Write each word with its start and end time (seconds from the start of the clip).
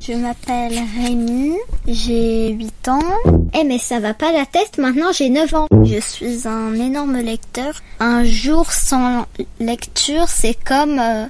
Je 0.00 0.12
m'appelle 0.12 0.78
Rémi, 1.00 1.54
j'ai 1.88 2.52
8 2.52 2.88
ans. 2.88 3.00
Eh 3.58 3.64
mais 3.64 3.78
ça 3.78 3.98
va 3.98 4.14
pas 4.14 4.30
la 4.30 4.46
tête, 4.46 4.78
maintenant 4.78 5.10
j'ai 5.12 5.30
9 5.30 5.54
ans. 5.54 5.66
Je 5.82 5.98
suis 5.98 6.46
un 6.46 6.74
énorme 6.74 7.18
lecteur. 7.18 7.74
Un 7.98 8.22
jour 8.22 8.70
sans 8.70 9.26
lecture, 9.58 10.28
c'est 10.28 10.56
comme 10.64 11.00
euh, 11.00 11.26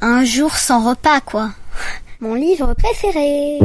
un 0.00 0.24
jour 0.24 0.56
sans 0.56 0.88
repas, 0.88 1.20
quoi. 1.20 1.50
Mon 2.20 2.34
livre 2.34 2.74
préféré. 2.74 3.58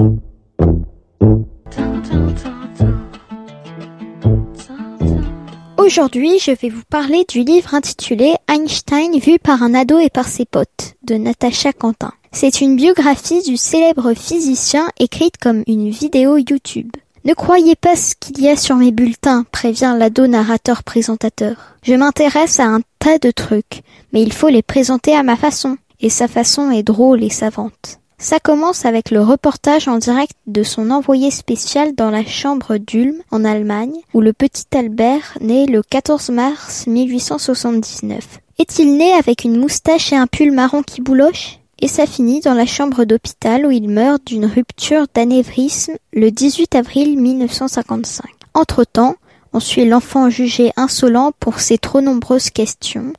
Aujourd'hui, 5.77 6.39
je 6.39 6.51
vais 6.51 6.69
vous 6.69 6.81
parler 6.89 7.25
du 7.29 7.43
livre 7.43 7.75
intitulé 7.75 8.33
Einstein 8.47 9.19
vu 9.19 9.37
par 9.37 9.61
un 9.61 9.75
ado 9.75 9.99
et 9.99 10.09
par 10.09 10.27
ses 10.27 10.45
potes 10.45 10.95
de 11.03 11.13
Natacha 11.13 11.73
Quentin. 11.73 12.11
C'est 12.37 12.59
une 12.59 12.75
biographie 12.75 13.41
du 13.43 13.55
célèbre 13.55 14.13
physicien 14.13 14.89
écrite 14.99 15.37
comme 15.37 15.63
une 15.67 15.89
vidéo 15.89 16.35
YouTube. 16.35 16.91
Ne 17.23 17.33
croyez 17.33 17.77
pas 17.77 17.95
ce 17.95 18.13
qu'il 18.13 18.41
y 18.41 18.49
a 18.49 18.57
sur 18.57 18.75
mes 18.75 18.91
bulletins, 18.91 19.45
prévient 19.53 19.95
l'ado 19.97 20.27
narrateur 20.27 20.83
présentateur. 20.83 21.55
Je 21.81 21.93
m'intéresse 21.93 22.59
à 22.59 22.65
un 22.65 22.81
tas 22.99 23.19
de 23.19 23.31
trucs, 23.31 23.83
mais 24.11 24.21
il 24.21 24.33
faut 24.33 24.49
les 24.49 24.61
présenter 24.61 25.15
à 25.15 25.23
ma 25.23 25.37
façon. 25.37 25.77
Et 26.01 26.09
sa 26.09 26.27
façon 26.27 26.71
est 26.71 26.83
drôle 26.83 27.23
et 27.23 27.29
savante. 27.29 28.01
Ça 28.17 28.41
commence 28.41 28.83
avec 28.83 29.11
le 29.11 29.21
reportage 29.21 29.87
en 29.87 29.97
direct 29.97 30.33
de 30.45 30.63
son 30.63 30.91
envoyé 30.91 31.31
spécial 31.31 31.95
dans 31.95 32.09
la 32.09 32.25
chambre 32.25 32.75
d'Ulm, 32.75 33.15
en 33.31 33.45
Allemagne, 33.45 33.95
où 34.13 34.19
le 34.19 34.33
petit 34.33 34.65
Albert 34.75 35.37
naît 35.39 35.67
le 35.67 35.81
14 35.81 36.31
mars 36.31 36.85
1879. 36.85 38.41
Est-il 38.59 38.97
né 38.97 39.13
avec 39.13 39.45
une 39.45 39.57
moustache 39.57 40.11
et 40.11 40.17
un 40.17 40.27
pull 40.27 40.51
marron 40.51 40.83
qui 40.83 40.99
bouloche? 40.99 41.59
Et 41.81 41.87
ça 41.87 42.05
finit 42.05 42.39
dans 42.39 42.53
la 42.53 42.65
chambre 42.65 43.03
d'hôpital 43.03 43.65
où 43.65 43.71
il 43.71 43.89
meurt 43.89 44.25
d'une 44.25 44.45
rupture 44.45 45.05
d'anévrisme 45.13 45.93
le 46.13 46.31
18 46.31 46.75
avril 46.75 47.19
1955. 47.19 48.25
Entre-temps, 48.53 49.15
on 49.53 49.59
suit 49.59 49.85
l'enfant 49.85 50.29
jugé 50.29 50.71
insolent 50.77 51.31
pour 51.39 51.59
ses 51.59 51.77
trop 51.77 52.01
nombreuses 52.01 52.49
questions, 52.49 53.13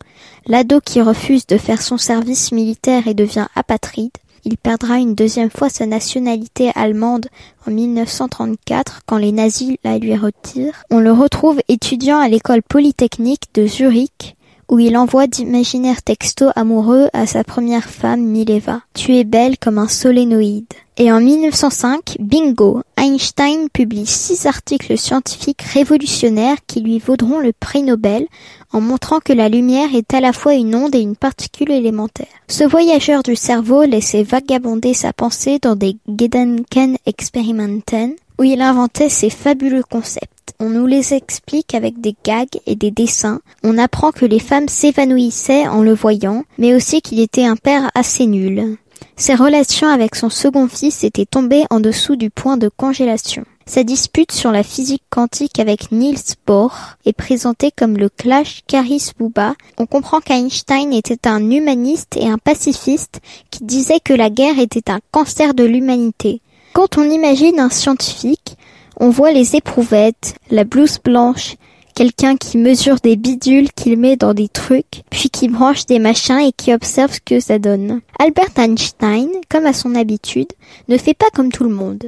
l'ado 0.47 0.81
qui 0.81 1.01
refuse 1.01 1.47
de 1.47 1.57
faire 1.57 1.83
son 1.83 1.99
service 1.99 2.53
militaire 2.53 3.09
et 3.09 3.15
devient 3.15 3.47
apatride, 3.55 4.13
il 4.47 4.57
perdra 4.57 4.99
une 4.99 5.17
deuxième 5.17 5.51
fois 5.51 5.69
sa 5.69 5.87
nationalité 5.87 6.71
allemande 6.77 7.27
en 7.67 7.73
1934 7.73 9.01
quand 9.05 9.17
les 9.17 9.33
nazis 9.33 9.77
la 9.83 9.99
lui 9.99 10.15
retirent. 10.15 10.85
On 10.89 11.01
le 11.01 11.11
retrouve 11.11 11.61
étudiant 11.67 12.21
à 12.21 12.29
l'école 12.29 12.63
polytechnique 12.63 13.53
de 13.55 13.67
Zurich 13.67 14.36
où 14.69 14.79
il 14.79 14.97
envoie 14.97 15.27
d'imaginaires 15.27 16.03
textos 16.03 16.53
amoureux 16.57 17.09
à 17.13 17.27
sa 17.27 17.45
première 17.45 17.89
femme 17.89 18.23
Mileva. 18.23 18.81
Tu 18.95 19.17
es 19.17 19.25
belle 19.25 19.59
comme 19.59 19.79
un 19.79 19.89
solénoïde. 19.89 20.73
Et 20.99 21.13
en 21.13 21.21
1905, 21.21 22.17
bingo, 22.21 22.81
Einstein 22.97 23.69
publie 23.71 24.07
six 24.07 24.47
articles 24.47 24.97
scientifiques 24.97 25.61
révolutionnaires 25.61 26.57
qui 26.67 26.81
lui 26.81 26.99
vaudront 26.99 27.39
le 27.39 27.53
prix 27.53 27.83
Nobel 27.83 28.27
en 28.73 28.81
montrant 28.81 29.21
que 29.21 29.35
la 29.35 29.51
lumière 29.51 29.95
est 29.95 30.15
à 30.15 30.21
la 30.21 30.33
fois 30.33 30.55
une 30.55 30.75
onde 30.75 30.95
et 30.95 31.01
une 31.01 31.17
particule 31.17 31.71
élémentaire. 31.71 32.27
Ce 32.49 32.65
voyageur 32.65 33.23
du 33.23 33.37
cerveau 33.37 33.85
laissait 33.85 34.23
vagabonder 34.23 34.95
sa 34.95 35.13
pensée 35.13 35.59
dans 35.61 35.77
des 35.77 35.99
Gedankenexperimenten 36.09 38.15
où 38.39 38.45
il 38.45 38.63
inventait 38.63 39.11
ses 39.11 39.31
fabuleux 39.31 39.83
concepts. 39.83 40.36
On 40.61 40.71
nous 40.71 40.87
les 40.87 41.15
explique 41.15 41.75
avec 41.75 42.01
des 42.01 42.15
gags 42.25 42.61
et 42.67 42.77
des 42.77 42.91
dessins. 42.91 43.41
On 43.63 43.79
apprend 43.79 44.13
que 44.13 44.27
les 44.27 44.41
femmes 44.41 44.69
s'évanouissaient 44.69 45.69
en 45.69 45.83
le 45.83 45.95
voyant, 45.95 46.45
mais 46.59 46.75
aussi 46.75 47.03
qu'il 47.03 47.21
était 47.21 47.45
un 47.45 47.57
père 47.57 47.91
assez 47.95 48.27
nul. 48.27 48.77
Ses 49.17 49.35
relations 49.35 49.89
avec 49.89 50.15
son 50.15 50.31
second 50.31 50.69
fils 50.69 51.05
étaient 51.05 51.27
tombées 51.27 51.65
en 51.71 51.81
dessous 51.81 52.17
du 52.17 52.31
point 52.31 52.57
de 52.57 52.69
congélation. 52.69 53.45
Sa 53.69 53.83
dispute 53.83 54.31
sur 54.31 54.53
la 54.53 54.63
physique 54.63 55.03
quantique 55.11 55.59
avec 55.59 55.91
Niels 55.91 56.37
Bohr 56.47 56.73
est 57.05 57.13
présentée 57.13 57.73
comme 57.77 57.97
le 57.97 58.09
clash 58.09 58.63
Caris-Bouba. 58.69 59.55
On 59.79 59.87
comprend 59.87 60.21
qu'Einstein 60.21 60.93
était 60.93 61.27
un 61.27 61.51
humaniste 61.51 62.17
et 62.17 62.29
un 62.29 62.39
pacifiste 62.39 63.21
qui 63.51 63.65
disait 63.65 64.01
que 64.01 64.15
la 64.15 64.31
guerre 64.31 64.61
était 64.61 64.91
un 64.91 65.01
cancer 65.11 65.53
de 65.53 65.65
l'humanité. 65.65 66.41
Quand 66.75 66.99
on 66.99 67.11
imagine 67.11 67.59
un 67.59 67.71
scientifique, 67.71 68.57
on 68.99 69.11
voit 69.11 69.33
les 69.33 69.57
éprouvettes, 69.57 70.37
la 70.51 70.65
blouse 70.65 70.99
blanche, 70.99 71.57
quelqu'un 71.95 72.37
qui 72.37 72.59
mesure 72.59 72.97
des 72.97 73.17
bidules 73.17 73.73
qu'il 73.73 73.99
met 73.99 74.17
dans 74.17 74.35
des 74.35 74.49
trucs, 74.49 75.03
puis 75.11 75.31
qui 75.31 75.49
branche 75.49 75.87
des 75.87 75.99
machins 75.99 76.41
et 76.41 76.53
qui 76.53 76.73
observe 76.73 77.13
ce 77.13 77.21
que 77.21 77.41
ça 77.41 77.59
donne. 77.59 78.01
Albert 78.19 78.59
Einstein, 78.59 79.29
comme 79.49 79.67
à 79.67 79.73
son 79.73 79.95
habitude, 79.95 80.53
ne 80.89 80.99
fait 80.99 81.15
pas 81.15 81.31
comme 81.35 81.51
tout 81.51 81.65
le 81.65 81.75
monde. 81.75 82.05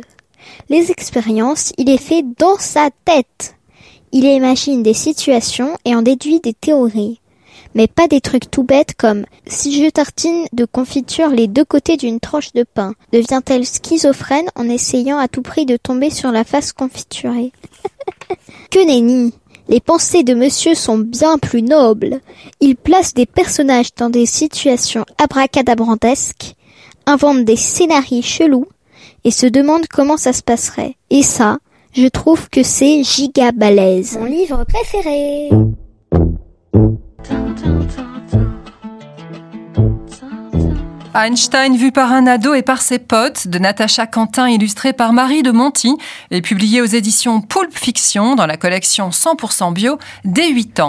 Les 0.69 0.91
expériences, 0.91 1.73
il 1.79 1.87
les 1.87 1.99
fait 1.99 2.25
dans 2.39 2.59
sa 2.59 2.91
tête. 3.05 3.55
Il 4.13 4.25
imagine 4.25 4.83
des 4.83 4.95
situations 4.95 5.77
et 5.85 5.95
en 5.95 6.03
déduit 6.03 6.41
des 6.41 6.55
théories. 6.55 7.21
Mais 7.75 7.87
pas 7.87 8.09
des 8.09 8.21
trucs 8.21 8.51
tout 8.51 8.63
bêtes 8.63 8.95
comme 8.97 9.25
si 9.47 9.83
je 9.83 9.91
tartine 9.91 10.47
de 10.53 10.65
confiture 10.65 11.29
les 11.29 11.47
deux 11.47 11.65
côtés 11.65 11.97
d'une 11.97 12.21
tranche 12.21 12.53
de 12.53 12.65
pain, 12.65 12.95
devient-elle 13.13 13.67
schizophrène 13.67 14.49
en 14.55 14.69
essayant 14.69 15.19
à 15.19 15.29
tout 15.29 15.43
prix 15.43 15.67
de 15.67 15.77
tomber 15.77 16.11
sur 16.11 16.33
la 16.33 16.45
face 16.45 16.73
confiturée? 16.73 17.53
Que 18.71 18.87
nenni 18.87 19.33
les 19.69 19.81
pensées 19.81 20.23
de 20.23 20.33
monsieur 20.33 20.75
sont 20.75 20.97
bien 20.97 21.37
plus 21.37 21.61
nobles. 21.61 22.21
Il 22.61 22.75
place 22.75 23.13
des 23.13 23.27
personnages 23.27 23.95
dans 23.95 24.09
des 24.09 24.25
situations 24.25 25.05
abracadabrantesques, 25.23 26.55
invente 27.05 27.45
des 27.45 27.57
scénarios 27.57 28.23
chelous 28.23 28.67
et 29.25 29.31
se 29.31 29.47
demande 29.47 29.87
comment 29.87 30.17
ça 30.17 30.33
se 30.33 30.43
passerait. 30.43 30.97
Et 31.11 31.23
ça, 31.23 31.59
je 31.93 32.07
trouve 32.07 32.49
que 32.49 32.63
c'est 32.63 33.05
giga 33.05 33.53
balèze. 33.53 34.17
Mon 34.19 34.25
livre 34.25 34.65
préféré. 34.65 35.51
Einstein 41.19 41.77
vu 41.77 41.91
par 41.91 42.13
un 42.13 42.29
ado 42.29 42.55
et 42.55 42.63
par 42.63 42.81
ses 42.81 43.01
potes 43.01 43.49
de 43.49 43.59
Natacha 43.59 44.07
Quentin 44.07 44.49
illustré 44.49 44.93
par 44.93 45.13
Marie 45.13 45.43
de 45.43 45.51
Monty 45.51 45.97
et 46.31 46.41
publié 46.41 46.81
aux 46.81 46.85
éditions 46.85 47.41
Pulp 47.41 47.77
Fiction 47.77 48.37
dans 48.37 48.47
la 48.47 48.57
collection 48.57 49.09
100% 49.09 49.73
bio 49.73 49.99
dès 50.25 50.49
8 50.49 50.79
ans. 50.79 50.87